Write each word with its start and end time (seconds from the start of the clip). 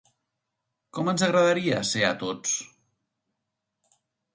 Com 0.99 1.11
ens 1.13 1.27
agradaria 1.29 1.85
ser 1.93 2.03
a 2.11 2.13
tots? 2.27 2.59